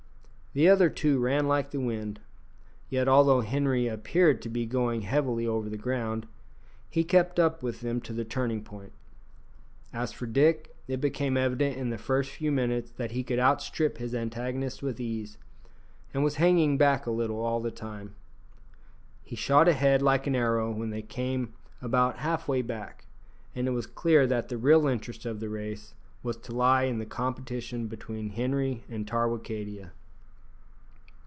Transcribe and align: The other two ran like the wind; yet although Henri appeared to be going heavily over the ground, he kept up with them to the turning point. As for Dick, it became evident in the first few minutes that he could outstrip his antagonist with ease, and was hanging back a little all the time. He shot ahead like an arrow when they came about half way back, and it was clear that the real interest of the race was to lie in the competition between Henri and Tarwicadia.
The 0.53 0.67
other 0.67 0.89
two 0.89 1.17
ran 1.17 1.47
like 1.47 1.71
the 1.71 1.79
wind; 1.79 2.19
yet 2.89 3.07
although 3.07 3.39
Henri 3.39 3.87
appeared 3.87 4.41
to 4.41 4.49
be 4.49 4.65
going 4.65 5.03
heavily 5.03 5.47
over 5.47 5.69
the 5.69 5.77
ground, 5.77 6.27
he 6.89 7.05
kept 7.05 7.39
up 7.39 7.63
with 7.63 7.79
them 7.79 8.01
to 8.01 8.11
the 8.11 8.25
turning 8.25 8.61
point. 8.61 8.91
As 9.93 10.11
for 10.11 10.25
Dick, 10.25 10.75
it 10.89 10.99
became 10.99 11.37
evident 11.37 11.77
in 11.77 11.89
the 11.89 11.97
first 11.97 12.31
few 12.31 12.51
minutes 12.51 12.91
that 12.91 13.11
he 13.11 13.23
could 13.23 13.39
outstrip 13.39 13.97
his 13.97 14.13
antagonist 14.13 14.83
with 14.83 14.99
ease, 14.99 15.37
and 16.13 16.21
was 16.21 16.35
hanging 16.35 16.77
back 16.77 17.05
a 17.05 17.11
little 17.11 17.39
all 17.39 17.61
the 17.61 17.71
time. 17.71 18.13
He 19.23 19.37
shot 19.37 19.69
ahead 19.69 20.01
like 20.01 20.27
an 20.27 20.35
arrow 20.35 20.69
when 20.69 20.89
they 20.89 21.01
came 21.01 21.53
about 21.81 22.17
half 22.17 22.49
way 22.49 22.61
back, 22.61 23.05
and 23.55 23.69
it 23.69 23.71
was 23.71 23.87
clear 23.87 24.27
that 24.27 24.49
the 24.49 24.57
real 24.57 24.85
interest 24.85 25.25
of 25.25 25.39
the 25.39 25.47
race 25.47 25.93
was 26.23 26.35
to 26.39 26.51
lie 26.53 26.83
in 26.83 26.97
the 26.97 27.05
competition 27.05 27.87
between 27.87 28.31
Henri 28.31 28.83
and 28.89 29.07
Tarwicadia. 29.07 29.93